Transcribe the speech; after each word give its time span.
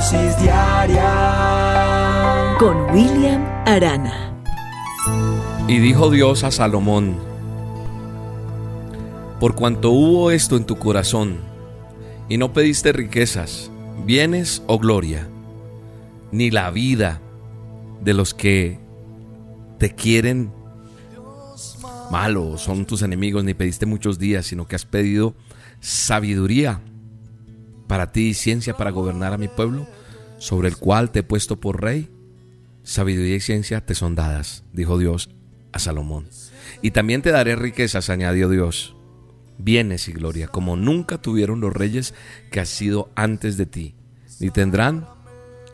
Dosis 0.00 0.32
diaria 0.40 1.04
con 2.58 2.74
William 2.90 3.44
Arana. 3.66 4.34
Y 5.68 5.78
dijo 5.78 6.08
Dios 6.08 6.42
a 6.42 6.50
Salomón, 6.50 7.18
por 9.40 9.54
cuanto 9.54 9.90
hubo 9.90 10.30
esto 10.30 10.56
en 10.56 10.64
tu 10.64 10.78
corazón, 10.78 11.36
y 12.30 12.38
no 12.38 12.54
pediste 12.54 12.94
riquezas, 12.94 13.70
bienes 14.06 14.62
o 14.68 14.78
gloria, 14.78 15.28
ni 16.32 16.50
la 16.50 16.70
vida 16.70 17.20
de 18.00 18.14
los 18.14 18.32
que 18.32 18.78
te 19.78 19.94
quieren 19.94 20.50
malo, 22.10 22.56
son 22.56 22.86
tus 22.86 23.02
enemigos, 23.02 23.44
ni 23.44 23.52
pediste 23.52 23.84
muchos 23.84 24.18
días, 24.18 24.46
sino 24.46 24.66
que 24.66 24.76
has 24.76 24.86
pedido 24.86 25.34
sabiduría 25.80 26.80
para 27.90 28.12
ti 28.12 28.34
ciencia 28.34 28.76
para 28.76 28.92
gobernar 28.92 29.32
a 29.32 29.36
mi 29.36 29.48
pueblo, 29.48 29.88
sobre 30.38 30.68
el 30.68 30.76
cual 30.76 31.10
te 31.10 31.18
he 31.18 31.22
puesto 31.24 31.58
por 31.58 31.82
rey. 31.82 32.08
Sabiduría 32.84 33.34
y 33.34 33.40
ciencia 33.40 33.84
te 33.84 33.96
son 33.96 34.14
dadas, 34.14 34.62
dijo 34.72 34.96
Dios 34.96 35.28
a 35.72 35.80
Salomón. 35.80 36.28
Y 36.82 36.92
también 36.92 37.20
te 37.20 37.32
daré 37.32 37.56
riquezas, 37.56 38.08
añadió 38.08 38.48
Dios, 38.48 38.94
bienes 39.58 40.06
y 40.06 40.12
gloria, 40.12 40.46
como 40.46 40.76
nunca 40.76 41.18
tuvieron 41.18 41.60
los 41.60 41.72
reyes 41.72 42.14
que 42.52 42.60
has 42.60 42.68
sido 42.68 43.10
antes 43.16 43.56
de 43.56 43.66
ti, 43.66 43.96
ni 44.38 44.50
tendrán 44.50 45.08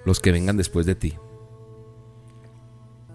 los 0.06 0.18
que 0.18 0.32
vengan 0.32 0.56
después 0.56 0.86
de 0.86 0.94
ti. 0.94 1.16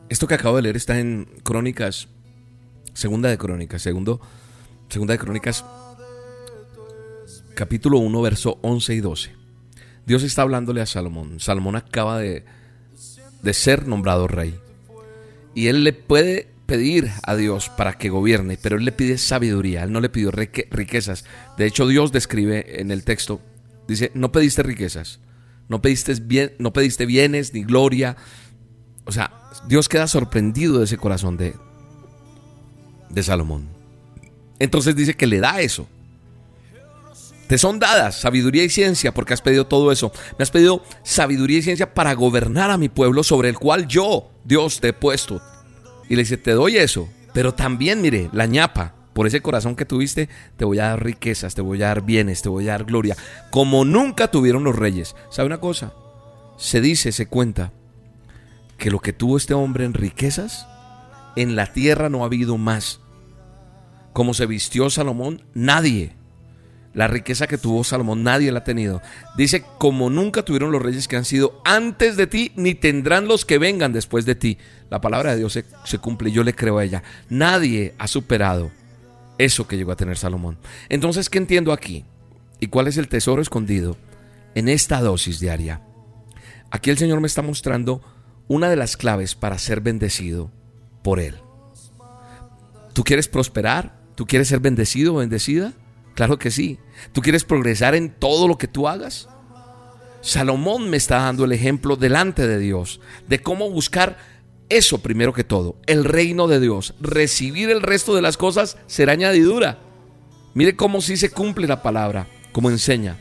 Esto 0.09 0.27
que 0.27 0.35
acabo 0.35 0.57
de 0.57 0.61
leer 0.61 0.75
está 0.75 0.99
en 0.99 1.25
Crónicas 1.41 2.07
Segunda 2.93 3.29
de 3.29 3.37
Crónicas, 3.39 3.81
segundo, 3.81 4.21
segunda 4.89 5.13
de 5.13 5.17
Crónicas, 5.17 5.65
capítulo 7.61 7.99
1, 7.99 8.21
verso 8.23 8.57
11 8.63 8.95
y 8.95 9.01
12. 9.01 9.31
Dios 10.07 10.23
está 10.23 10.41
hablándole 10.41 10.81
a 10.81 10.87
Salomón. 10.87 11.39
Salomón 11.39 11.75
acaba 11.75 12.17
de, 12.17 12.43
de 13.43 13.53
ser 13.53 13.87
nombrado 13.87 14.27
rey. 14.27 14.59
Y 15.53 15.67
él 15.67 15.83
le 15.83 15.93
puede 15.93 16.47
pedir 16.65 17.11
a 17.21 17.35
Dios 17.35 17.69
para 17.69 17.99
que 17.99 18.09
gobierne, 18.09 18.57
pero 18.59 18.77
él 18.77 18.85
le 18.85 18.91
pide 18.91 19.19
sabiduría, 19.19 19.83
él 19.83 19.91
no 19.91 20.01
le 20.01 20.09
pidió 20.09 20.31
riquezas. 20.31 21.23
De 21.55 21.67
hecho, 21.67 21.87
Dios 21.87 22.11
describe 22.11 22.81
en 22.81 22.89
el 22.89 23.03
texto, 23.03 23.39
dice, 23.87 24.09
no 24.15 24.31
pediste 24.31 24.63
riquezas, 24.63 25.19
no 25.69 25.83
pediste, 25.83 26.15
bien, 26.15 26.53
no 26.57 26.73
pediste 26.73 27.05
bienes 27.05 27.53
ni 27.53 27.61
gloria. 27.63 28.17
O 29.05 29.11
sea, 29.11 29.31
Dios 29.67 29.87
queda 29.87 30.07
sorprendido 30.07 30.79
de 30.79 30.85
ese 30.85 30.97
corazón 30.97 31.37
de, 31.37 31.53
de 33.11 33.21
Salomón. 33.21 33.69
Entonces 34.57 34.95
dice 34.95 35.13
que 35.13 35.27
le 35.27 35.39
da 35.39 35.61
eso. 35.61 35.87
Te 37.51 37.57
son 37.57 37.79
dadas 37.79 38.15
sabiduría 38.15 38.63
y 38.63 38.69
ciencia 38.69 39.13
porque 39.13 39.33
has 39.33 39.41
pedido 39.41 39.67
todo 39.67 39.91
eso. 39.91 40.13
Me 40.39 40.43
has 40.43 40.51
pedido 40.51 40.85
sabiduría 41.03 41.57
y 41.57 41.61
ciencia 41.61 41.93
para 41.93 42.13
gobernar 42.13 42.71
a 42.71 42.77
mi 42.77 42.87
pueblo 42.87 43.23
sobre 43.23 43.49
el 43.49 43.59
cual 43.59 43.89
yo, 43.89 44.31
Dios, 44.45 44.79
te 44.79 44.87
he 44.87 44.93
puesto. 44.93 45.41
Y 46.07 46.15
le 46.15 46.21
dice, 46.21 46.37
te 46.37 46.51
doy 46.51 46.77
eso. 46.77 47.09
Pero 47.33 47.53
también, 47.53 48.01
mire, 48.01 48.29
la 48.31 48.45
ñapa, 48.45 48.95
por 49.11 49.27
ese 49.27 49.41
corazón 49.41 49.75
que 49.75 49.83
tuviste, 49.83 50.29
te 50.55 50.63
voy 50.63 50.79
a 50.79 50.85
dar 50.85 51.03
riquezas, 51.03 51.53
te 51.53 51.61
voy 51.61 51.83
a 51.83 51.87
dar 51.87 52.05
bienes, 52.05 52.41
te 52.41 52.47
voy 52.47 52.69
a 52.69 52.71
dar 52.71 52.85
gloria. 52.85 53.17
Como 53.49 53.83
nunca 53.83 54.31
tuvieron 54.31 54.63
los 54.63 54.77
reyes. 54.77 55.17
¿Sabe 55.29 55.47
una 55.47 55.59
cosa? 55.59 55.91
Se 56.57 56.79
dice, 56.79 57.11
se 57.11 57.25
cuenta, 57.25 57.73
que 58.77 58.91
lo 58.91 58.99
que 58.99 59.11
tuvo 59.11 59.35
este 59.35 59.53
hombre 59.53 59.83
en 59.83 59.93
riquezas, 59.93 60.67
en 61.35 61.57
la 61.57 61.73
tierra 61.73 62.07
no 62.07 62.23
ha 62.23 62.27
habido 62.27 62.57
más. 62.57 63.01
Como 64.13 64.33
se 64.33 64.45
vistió 64.45 64.89
Salomón, 64.89 65.43
nadie. 65.53 66.20
La 66.93 67.07
riqueza 67.07 67.47
que 67.47 67.57
tuvo 67.57 67.83
Salomón, 67.83 68.23
nadie 68.23 68.51
la 68.51 68.59
ha 68.59 68.63
tenido. 68.63 69.01
Dice, 69.37 69.63
como 69.77 70.09
nunca 70.09 70.43
tuvieron 70.43 70.71
los 70.71 70.81
reyes 70.81 71.07
que 71.07 71.15
han 71.15 71.23
sido 71.23 71.61
antes 71.63 72.17
de 72.17 72.27
ti, 72.27 72.51
ni 72.55 72.75
tendrán 72.75 73.27
los 73.27 73.45
que 73.45 73.57
vengan 73.57 73.93
después 73.93 74.25
de 74.25 74.35
ti. 74.35 74.57
La 74.89 74.99
palabra 74.99 75.31
de 75.31 75.37
Dios 75.37 75.53
se, 75.53 75.65
se 75.85 75.99
cumple, 75.99 76.31
yo 76.31 76.43
le 76.43 76.53
creo 76.53 76.77
a 76.77 76.83
ella. 76.83 77.01
Nadie 77.29 77.95
ha 77.97 78.07
superado 78.07 78.71
eso 79.37 79.67
que 79.67 79.77
llegó 79.77 79.93
a 79.93 79.95
tener 79.95 80.17
Salomón. 80.17 80.57
Entonces, 80.89 81.29
¿qué 81.29 81.37
entiendo 81.37 81.71
aquí? 81.71 82.03
¿Y 82.59 82.67
cuál 82.67 82.87
es 82.87 82.97
el 82.97 83.07
tesoro 83.07 83.41
escondido 83.41 83.97
en 84.53 84.67
esta 84.67 84.99
dosis 84.99 85.39
diaria? 85.39 85.81
Aquí 86.71 86.89
el 86.89 86.97
Señor 86.97 87.21
me 87.21 87.27
está 87.27 87.41
mostrando 87.41 88.01
una 88.47 88.69
de 88.69 88.75
las 88.75 88.97
claves 88.97 89.35
para 89.35 89.57
ser 89.57 89.81
bendecido 89.81 90.51
por 91.03 91.19
Él. 91.19 91.35
¿Tú 92.93 93.03
quieres 93.03 93.27
prosperar? 93.27 93.97
¿Tú 94.15 94.25
quieres 94.25 94.49
ser 94.49 94.59
bendecido 94.59 95.15
o 95.15 95.17
bendecida? 95.17 95.73
Claro 96.21 96.37
que 96.37 96.51
sí. 96.51 96.77
¿Tú 97.13 97.21
quieres 97.21 97.43
progresar 97.43 97.95
en 97.95 98.11
todo 98.11 98.47
lo 98.47 98.55
que 98.55 98.67
tú 98.67 98.87
hagas? 98.87 99.27
Salomón 100.21 100.87
me 100.87 100.97
está 100.97 101.17
dando 101.17 101.45
el 101.45 101.51
ejemplo 101.51 101.95
delante 101.95 102.45
de 102.45 102.59
Dios 102.59 103.01
de 103.27 103.41
cómo 103.41 103.71
buscar 103.71 104.19
eso 104.69 104.99
primero 104.99 105.33
que 105.33 105.43
todo, 105.43 105.77
el 105.87 106.05
reino 106.05 106.47
de 106.47 106.59
Dios. 106.59 106.93
Recibir 106.99 107.71
el 107.71 107.81
resto 107.81 108.13
de 108.13 108.21
las 108.21 108.37
cosas 108.37 108.77
será 108.85 109.13
añadidura. 109.13 109.79
Mire 110.53 110.75
cómo 110.75 111.01
sí 111.01 111.17
se 111.17 111.31
cumple 111.31 111.65
la 111.65 111.81
palabra, 111.81 112.27
como 112.51 112.69
enseña. 112.69 113.17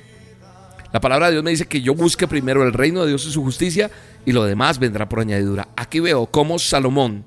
La 0.93 1.00
palabra 1.00 1.28
de 1.28 1.32
Dios 1.32 1.44
me 1.44 1.53
dice 1.53 1.69
que 1.69 1.81
yo 1.81 1.94
busque 1.94 2.28
primero 2.28 2.65
el 2.65 2.75
reino 2.75 3.00
de 3.00 3.09
Dios 3.09 3.25
y 3.25 3.32
su 3.32 3.43
justicia 3.43 3.91
y 4.27 4.32
lo 4.32 4.44
demás 4.44 4.78
vendrá 4.78 5.09
por 5.09 5.21
añadidura. 5.21 5.69
Aquí 5.75 6.00
veo 6.00 6.27
cómo 6.27 6.59
Salomón 6.59 7.25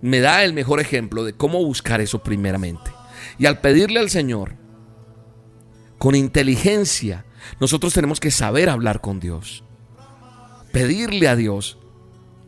me 0.00 0.20
da 0.20 0.44
el 0.44 0.54
mejor 0.54 0.80
ejemplo 0.80 1.24
de 1.24 1.34
cómo 1.34 1.62
buscar 1.62 2.00
eso 2.00 2.20
primeramente. 2.22 2.90
Y 3.38 3.44
al 3.44 3.60
pedirle 3.60 4.00
al 4.00 4.08
Señor, 4.08 4.56
con 5.98 6.14
inteligencia, 6.14 7.24
nosotros 7.60 7.92
tenemos 7.92 8.20
que 8.20 8.30
saber 8.30 8.68
hablar 8.70 9.00
con 9.00 9.20
Dios. 9.20 9.64
Pedirle 10.72 11.28
a 11.28 11.36
Dios 11.36 11.78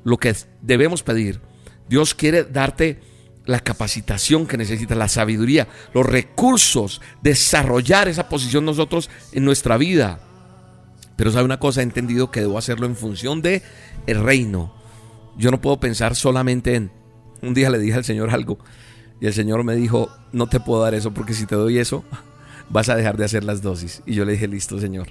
lo 0.04 0.18
que 0.18 0.34
debemos 0.62 1.02
pedir. 1.02 1.40
Dios 1.88 2.14
quiere 2.14 2.44
darte 2.44 3.00
la 3.46 3.60
capacitación 3.60 4.46
que 4.46 4.56
necesitas, 4.56 4.96
la 4.96 5.08
sabiduría, 5.08 5.66
los 5.92 6.06
recursos, 6.06 7.00
desarrollar 7.22 8.08
esa 8.08 8.28
posición 8.28 8.64
nosotros 8.64 9.10
en 9.32 9.44
nuestra 9.44 9.76
vida. 9.76 10.20
Pero 11.16 11.32
sabe 11.32 11.44
una 11.44 11.58
cosa, 11.58 11.80
he 11.80 11.84
entendido 11.84 12.30
que 12.30 12.40
debo 12.40 12.58
hacerlo 12.58 12.86
en 12.86 12.96
función 12.96 13.42
de 13.42 13.62
el 14.06 14.22
reino. 14.22 14.72
Yo 15.36 15.50
no 15.50 15.60
puedo 15.60 15.80
pensar 15.80 16.14
solamente 16.14 16.76
en 16.76 16.92
un 17.42 17.54
día 17.54 17.70
le 17.70 17.78
dije 17.78 17.96
al 17.96 18.04
Señor 18.04 18.30
algo 18.30 18.58
y 19.20 19.26
el 19.26 19.34
Señor 19.34 19.64
me 19.64 19.74
dijo, 19.74 20.10
no 20.32 20.48
te 20.48 20.60
puedo 20.60 20.82
dar 20.82 20.94
eso 20.94 21.12
porque 21.12 21.34
si 21.34 21.46
te 21.46 21.54
doy 21.54 21.78
eso, 21.78 22.04
vas 22.70 22.88
a 22.88 22.96
dejar 22.96 23.16
de 23.16 23.24
hacer 23.24 23.44
las 23.44 23.60
dosis. 23.60 24.02
Y 24.06 24.14
yo 24.14 24.24
le 24.24 24.32
dije, 24.32 24.48
listo, 24.48 24.80
Señor, 24.80 25.08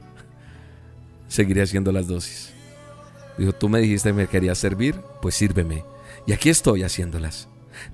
seguiré 1.27 1.61
haciendo 1.61 1.91
las 1.91 2.07
dosis. 2.07 2.51
Dijo, 3.37 3.53
tú 3.53 3.69
me 3.69 3.79
dijiste 3.79 4.09
que 4.09 4.13
me 4.13 4.27
querías 4.27 4.57
servir, 4.57 4.95
pues 5.21 5.35
sírveme. 5.35 5.83
Y 6.25 6.33
aquí 6.33 6.49
estoy 6.49 6.83
haciéndolas. 6.83 7.47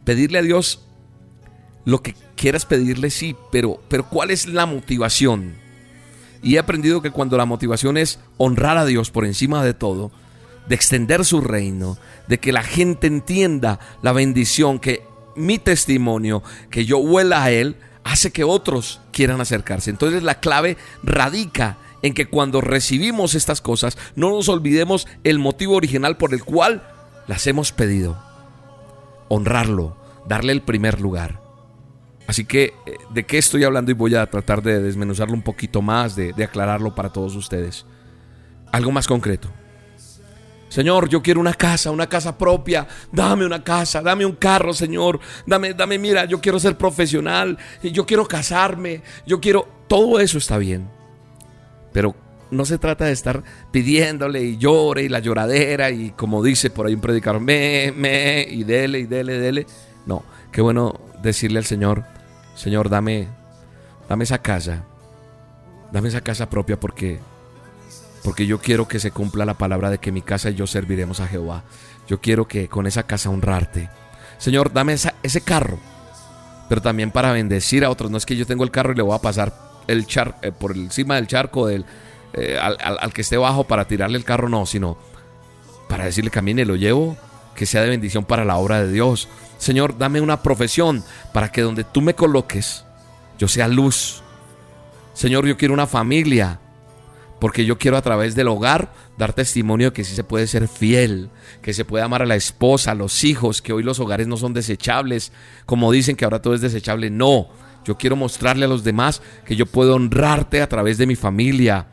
Pedirle 0.03 0.40
a 0.40 0.42
Dios 0.42 0.88
lo 1.84 2.02
que 2.02 2.16
quieras 2.36 2.66
pedirle, 2.66 3.09
sí, 3.09 3.36
pero, 3.52 3.80
pero 3.88 4.09
¿cuál 4.09 4.31
es 4.31 4.47
la 4.47 4.66
motivación? 4.66 5.53
Y 6.41 6.56
he 6.56 6.59
aprendido 6.59 7.02
que 7.02 7.11
cuando 7.11 7.38
la 7.38 7.46
motivación 7.46 7.97
es 7.97 8.20
honrar 8.38 8.78
a 8.78 8.85
Dios 8.85 9.11
por 9.11 9.26
encima 9.26 9.64
de 9.64 9.73
todo, 9.73 10.11
de 10.68 10.76
extender 10.76 11.23
su 11.26 11.41
reino, 11.41 11.97
de 12.28 12.40
que 12.40 12.52
la 12.52 12.64
gente 12.64 13.08
entienda 13.08 13.79
la 14.02 14.14
bendición, 14.14 14.79
que 14.79 15.03
mi 15.35 15.59
testimonio, 15.59 16.41
que 16.70 16.85
yo 16.85 16.97
huela 16.97 17.44
a 17.44 17.52
Él, 17.52 17.78
hace 18.05 18.31
que 18.31 18.46
otros 18.46 19.02
quieran 19.11 19.41
acercarse. 19.41 19.90
Entonces 19.90 20.23
la 20.23 20.40
clave 20.40 20.78
radica 21.03 21.78
en 22.03 22.13
que 22.13 22.28
cuando 22.28 22.61
recibimos 22.61 23.34
estas 23.34 23.61
cosas, 23.61 23.97
no 24.16 24.29
nos 24.29 24.47
olvidemos 24.47 25.07
el 25.23 25.40
motivo 25.40 25.75
original 25.75 26.16
por 26.16 26.34
el 26.34 26.43
cual 26.43 26.87
las 27.28 27.47
hemos 27.47 27.72
pedido. 27.72 28.17
Honrarlo, 29.28 29.97
darle 30.28 30.53
el 30.53 30.61
primer 30.61 31.02
lugar. 31.02 31.41
Así 32.28 32.46
que, 32.46 32.73
eh, 32.85 32.97
¿de 33.09 33.25
qué 33.25 33.40
estoy 33.40 33.63
hablando? 33.63 33.90
Y 33.90 33.96
voy 33.96 34.13
a 34.13 34.25
tratar 34.28 34.61
de 34.61 34.81
desmenuzarlo 34.81 35.34
un 35.34 35.41
poquito 35.41 35.81
más, 35.81 36.16
de, 36.16 36.31
de 36.31 36.43
aclararlo 36.43 36.93
para 36.93 37.09
todos 37.11 37.35
ustedes. 37.35 37.87
Algo 38.72 38.91
más 38.91 39.08
concreto. 39.08 39.49
Señor, 40.75 41.07
yo 41.07 41.23
quiero 41.23 41.39
una 41.39 41.53
casa, 41.53 41.89
una 41.89 42.09
casa 42.09 42.37
propia. 42.37 42.85
Dame 43.09 43.45
una 43.45 43.63
casa, 43.63 44.01
dame 44.01 44.25
un 44.25 44.35
carro, 44.35 44.73
Señor. 44.73 45.22
Dame, 45.45 45.73
dame, 45.73 45.97
mira, 45.97 46.25
yo 46.25 46.41
quiero 46.41 46.59
ser 46.59 46.77
profesional. 46.77 47.57
Yo 47.81 48.05
quiero 48.05 48.25
casarme. 48.25 49.01
Yo 49.25 49.39
quiero. 49.39 49.66
Todo 49.87 50.19
eso 50.19 50.37
está 50.37 50.57
bien. 50.57 50.89
Pero 51.93 52.13
no 52.51 52.66
se 52.66 52.77
trata 52.77 53.05
de 53.05 53.13
estar 53.13 53.41
pidiéndole 53.72 54.43
y 54.43 54.57
llore 54.57 55.03
y 55.03 55.07
la 55.07 55.19
lloradera 55.19 55.91
y 55.91 56.09
como 56.09 56.43
dice 56.43 56.69
por 56.69 56.87
ahí 56.87 56.93
un 56.93 56.99
predicador, 56.99 57.39
me, 57.39 57.93
me, 57.95 58.41
y 58.41 58.66
dele 58.66 58.99
y 58.99 59.05
dele, 59.05 59.39
dele. 59.39 59.66
No, 60.05 60.23
qué 60.51 60.59
bueno 60.59 60.99
decirle 61.23 61.59
al 61.59 61.66
Señor, 61.66 62.03
Señor, 62.53 62.89
dame, 62.89 63.29
dame 64.09 64.25
esa 64.25 64.39
casa, 64.41 64.83
dame 65.93 66.09
esa 66.09 66.19
casa 66.19 66.49
propia 66.49 66.77
porque, 66.77 67.22
porque 68.25 68.47
yo 68.47 68.59
quiero 68.59 68.87
que 68.87 68.99
se 68.99 69.11
cumpla 69.11 69.45
la 69.45 69.53
palabra 69.53 69.91
de 69.91 69.99
que 69.99 70.11
mi 70.11 70.23
casa 70.23 70.49
y 70.49 70.55
yo 70.55 70.66
serviremos 70.66 71.19
a 71.19 71.27
Jehová. 71.27 71.63
Yo 72.07 72.19
quiero 72.19 72.47
que 72.47 72.67
con 72.67 72.87
esa 72.87 73.03
casa 73.03 73.29
honrarte. 73.29 73.87
Señor, 74.39 74.73
dame 74.73 74.93
ese 74.93 75.41
carro, 75.41 75.77
pero 76.67 76.81
también 76.81 77.11
para 77.11 77.31
bendecir 77.31 77.85
a 77.85 77.91
otros. 77.91 78.09
No 78.09 78.17
es 78.17 78.25
que 78.25 78.35
yo 78.35 78.47
tengo 78.47 78.63
el 78.63 78.72
carro 78.72 78.93
y 78.93 78.95
le 78.95 79.03
voy 79.03 79.16
a 79.16 79.22
pasar 79.22 79.53
el 79.85 80.07
char, 80.07 80.39
eh, 80.41 80.51
por 80.51 80.75
encima 80.75 81.17
del 81.17 81.27
charco 81.27 81.67
del, 81.67 81.85
eh, 82.33 82.57
al, 82.59 83.13
que 83.13 83.22
esté 83.22 83.37
bajo 83.37 83.66
para 83.66 83.87
tirarle 83.87 84.17
el 84.17 84.23
carro, 84.23 84.49
no, 84.49 84.66
sino 84.66 84.97
para 85.87 86.05
decirle 86.05 86.31
camine, 86.31 86.66
lo 86.66 86.75
llevo, 86.75 87.16
que 87.53 87.67
sea 87.67 87.83
de 87.83 87.89
bendición 87.89 88.25
para 88.25 88.43
la 88.43 88.57
obra 88.57 88.81
de 88.83 88.91
Dios. 88.91 89.29
Señor, 89.59 89.99
dame 89.99 90.19
una 90.19 90.41
profesión 90.41 91.03
para 91.31 91.51
que 91.51 91.61
donde 91.61 91.83
tú 91.83 92.01
me 92.01 92.16
coloques, 92.16 92.85
yo 93.37 93.47
sea 93.47 93.67
luz. 93.67 94.23
Señor, 95.13 95.45
yo 95.45 95.57
quiero 95.57 95.75
una 95.75 95.85
familia, 95.85 96.59
porque 97.46 97.64
yo 97.64 97.78
quiero 97.78 97.96
a 97.96 98.02
través 98.02 98.34
del 98.34 98.47
hogar 98.47 98.92
dar 99.20 99.34
testimonio 99.34 99.90
de 99.90 99.94
que 99.94 100.03
sí 100.03 100.16
se 100.16 100.24
puede 100.24 100.47
ser 100.47 100.68
fiel, 100.68 101.30
que 101.62 101.76
se 101.76 101.86
puede 101.86 102.03
amar 102.03 102.24
a 102.24 102.26
la 102.26 102.36
esposa, 102.36 102.90
a 102.90 102.96
los 102.96 103.24
hijos, 103.24 103.62
que 103.62 103.72
hoy 103.72 103.84
los 103.84 104.00
hogares 104.00 104.26
no 104.26 104.36
son 104.36 104.56
desechables, 104.56 105.32
como 105.68 105.92
dicen 105.92 106.16
que 106.16 106.26
ahora 106.26 106.42
todo 106.42 106.56
es 106.56 106.62
desechable. 106.62 107.12
No, 107.12 107.50
yo 107.86 108.00
quiero 108.00 108.16
mostrarle 108.16 108.66
a 108.66 108.68
los 108.68 108.84
demás 108.84 109.22
que 109.46 109.56
yo 109.56 109.68
puedo 109.68 109.94
honrarte 109.94 110.59
a 110.59 110.68
través 110.68 110.97
de 110.97 111.06
mi 111.06 111.16
familia, 111.16 111.90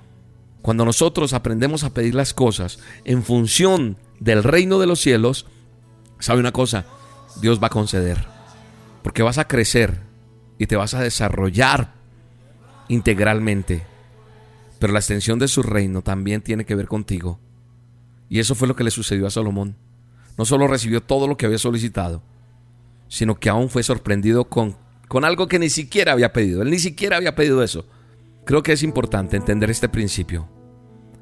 cuando 0.63 0.87
nosotros 0.87 1.35
aprendemos 1.35 1.85
a 1.85 1.93
pedir 1.93 2.15
las 2.15 2.33
cosas 2.33 2.79
en 3.05 3.23
función 3.23 3.99
del 4.21 4.45
reino 4.45 4.79
de 4.79 4.87
los 4.87 5.03
cielos, 5.03 5.45
¿sabe 6.19 6.41
una 6.41 6.53
cosa? 6.53 6.87
Dios 7.43 7.63
va 7.63 7.67
a 7.67 7.69
conceder. 7.69 8.25
Porque 9.03 9.23
vas 9.23 9.37
a 9.37 9.49
crecer 9.49 10.01
y 10.57 10.67
te 10.67 10.77
vas 10.77 10.95
a 10.95 11.03
desarrollar 11.03 11.93
integralmente. 12.89 13.92
Pero 14.83 14.95
la 14.95 14.99
extensión 14.99 15.39
de 15.39 15.47
su 15.47 15.63
reino 15.63 16.03
también 16.03 16.43
tiene 16.43 16.65
que 16.65 16.75
ver 16.75 16.89
contigo. 16.89 17.39
Y 18.29 18.41
eso 18.41 18.57
fue 18.57 18.67
lo 18.67 18.75
que 18.75 18.83
le 18.83 18.91
sucedió 18.91 19.29
a 19.29 19.31
Salomón. 19.31 19.77
No 20.37 20.45
solo 20.45 20.67
recibió 20.67 21.01
todo 21.01 21.29
lo 21.29 21.37
que 21.37 21.47
había 21.47 21.59
solicitado, 21.59 22.21
sino 23.07 23.39
que 23.39 23.49
aún 23.49 23.71
fue 23.71 23.85
sorprendido 23.85 24.49
con, 24.49 24.75
con 25.07 25.25
algo 25.25 25.47
que 25.47 25.61
ni 25.61 25.71
siquiera 25.71 26.11
había 26.11 26.33
pedido. 26.33 26.63
Él 26.63 26.71
ni 26.71 26.81
siquiera 26.81 27.17
había 27.17 27.37
pedido 27.37 27.63
eso. 27.63 27.87
Creo 28.45 28.65
que 28.65 28.73
es 28.73 28.83
importante 28.83 29.37
entender 29.37 29.71
este 29.71 29.89
principio. 29.89 30.49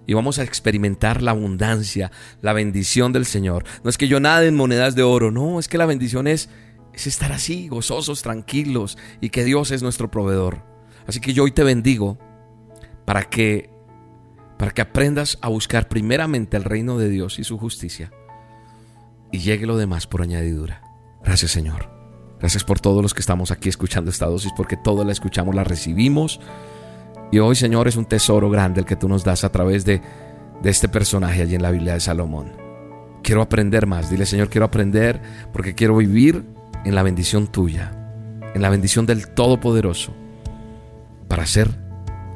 Y 0.06 0.14
vamos 0.14 0.38
a 0.38 0.42
experimentar 0.42 1.20
la 1.20 1.32
abundancia, 1.32 2.10
la 2.40 2.54
bendición 2.54 3.12
del 3.12 3.26
Señor. 3.26 3.64
No 3.84 3.90
es 3.90 3.98
que 3.98 4.08
yo 4.08 4.20
nade 4.20 4.46
en 4.46 4.56
monedas 4.56 4.94
de 4.94 5.02
oro, 5.02 5.30
no, 5.30 5.60
es 5.60 5.68
que 5.68 5.76
la 5.76 5.84
bendición 5.84 6.26
es, 6.28 6.48
es 6.94 7.06
estar 7.06 7.30
así, 7.30 7.68
gozosos, 7.68 8.22
tranquilos, 8.22 8.96
y 9.20 9.28
que 9.28 9.44
Dios 9.44 9.70
es 9.70 9.82
nuestro 9.82 10.10
proveedor. 10.10 10.64
Así 11.06 11.20
que 11.20 11.34
yo 11.34 11.44
hoy 11.44 11.52
te 11.52 11.62
bendigo 11.62 12.18
para 13.10 13.24
que, 13.24 13.68
para 14.56 14.70
que 14.70 14.82
aprendas 14.82 15.36
a 15.42 15.48
buscar 15.48 15.88
primeramente 15.88 16.56
el 16.56 16.62
reino 16.62 16.96
de 16.96 17.08
Dios 17.08 17.40
y 17.40 17.42
su 17.42 17.58
justicia, 17.58 18.12
y 19.32 19.38
llegue 19.38 19.66
lo 19.66 19.76
demás 19.76 20.06
por 20.06 20.22
añadidura. 20.22 20.82
Gracias 21.24 21.50
Señor. 21.50 21.90
Gracias 22.38 22.62
por 22.62 22.78
todos 22.78 23.02
los 23.02 23.12
que 23.12 23.18
estamos 23.18 23.50
aquí 23.50 23.68
escuchando 23.68 24.12
esta 24.12 24.26
dosis, 24.26 24.52
porque 24.56 24.76
todos 24.76 25.04
la 25.04 25.10
escuchamos, 25.10 25.56
la 25.56 25.64
recibimos 25.64 26.38
y 27.32 27.40
hoy, 27.40 27.56
Señor, 27.56 27.88
es 27.88 27.96
un 27.96 28.04
tesoro 28.04 28.48
grande 28.48 28.78
el 28.78 28.86
que 28.86 28.94
tú 28.94 29.08
nos 29.08 29.24
das 29.24 29.42
a 29.42 29.50
través 29.50 29.84
de, 29.84 30.00
de 30.62 30.70
este 30.70 30.88
personaje 30.88 31.42
allí 31.42 31.56
en 31.56 31.62
la 31.62 31.72
Biblia 31.72 31.94
de 31.94 32.00
Salomón. 32.00 32.52
Quiero 33.24 33.42
aprender 33.42 33.88
más. 33.88 34.08
Dile, 34.08 34.24
Señor, 34.24 34.50
quiero 34.50 34.66
aprender 34.66 35.20
porque 35.52 35.74
quiero 35.74 35.96
vivir 35.96 36.44
en 36.84 36.94
la 36.94 37.02
bendición 37.02 37.48
tuya, 37.48 37.90
en 38.54 38.62
la 38.62 38.70
bendición 38.70 39.04
del 39.04 39.34
Todopoderoso, 39.34 40.14
para 41.26 41.44
ser 41.44 41.89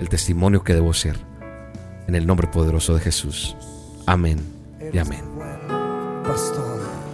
el 0.05 0.11
testimonio 0.11 0.63
que 0.63 0.75
debo 0.75 0.95
ser. 0.95 1.19
En 2.07 2.15
el 2.15 2.27
nombre 2.27 2.47
poderoso 2.47 2.95
de 2.95 3.01
Jesús. 3.01 3.57
Amén 4.07 4.39
y 4.93 4.99
amén. 4.99 5.25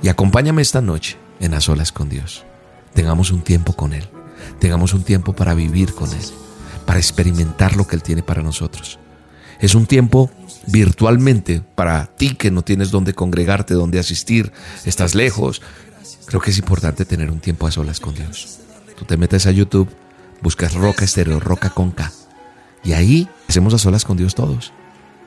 Y 0.02 0.08
acompáñame 0.08 0.62
esta 0.62 0.81
noche 0.81 1.16
en 1.38 1.52
las 1.52 1.69
olas 1.69 1.92
con 1.92 2.08
Dios. 2.08 2.44
Tengamos 2.92 3.31
un 3.31 3.42
tiempo 3.42 3.75
con 3.75 3.92
Él. 3.92 4.08
Tengamos 4.58 4.92
un 4.92 5.04
tiempo 5.04 5.32
para 5.32 5.54
vivir 5.54 5.94
con 5.94 6.10
Él 6.10 6.25
para 6.90 6.98
experimentar 6.98 7.76
lo 7.76 7.87
que 7.87 7.94
Él 7.94 8.02
tiene 8.02 8.25
para 8.25 8.42
nosotros. 8.42 8.98
Es 9.60 9.76
un 9.76 9.86
tiempo 9.86 10.28
virtualmente 10.66 11.62
para 11.76 12.06
ti 12.06 12.34
que 12.34 12.50
no 12.50 12.62
tienes 12.62 12.90
dónde 12.90 13.14
congregarte, 13.14 13.75
dónde 13.75 14.00
asistir, 14.00 14.50
estás 14.84 15.14
lejos. 15.14 15.62
Creo 16.26 16.40
que 16.40 16.50
es 16.50 16.58
importante 16.58 17.04
tener 17.04 17.31
un 17.31 17.38
tiempo 17.38 17.69
a 17.69 17.70
solas 17.70 18.00
con 18.00 18.16
Dios. 18.16 18.58
Tú 18.98 19.04
te 19.04 19.16
metes 19.16 19.46
a 19.46 19.52
YouTube, 19.52 19.88
buscas 20.43 20.75
Roca 20.75 21.04
Estéreo, 21.04 21.38
Roca 21.38 21.70
con 21.70 21.93
K, 21.93 22.10
y 22.82 22.93
ahí 22.93 23.29
hacemos 23.49 23.75
a 23.75 23.79
solas 23.79 24.05
con 24.05 24.17
Dios 24.17 24.35
todos. 24.35 24.73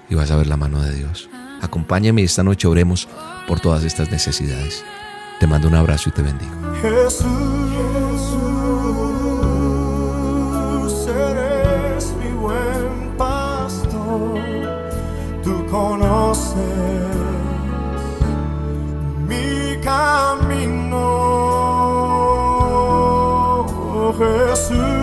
Y 0.10 0.16
vas 0.16 0.32
a 0.32 0.36
ver 0.36 0.48
la 0.48 0.58
mano 0.58 0.82
de 0.82 0.94
Dios. 0.94 1.30
Acompáñame 1.62 2.22
y 2.22 2.26
esta 2.26 2.44
noche 2.44 2.68
oremos 2.68 3.08
por 3.48 3.60
todas 3.60 3.84
estas 3.84 4.12
necesidades. 4.12 4.84
Te 5.40 5.48
mando 5.48 5.68
un 5.68 5.76
abrazo 5.76 6.10
y 6.10 6.12
te 6.12 6.22
bendigo. 6.22 6.52
mi 19.28 19.78
camino, 19.82 21.00
Jesús. 24.18 25.03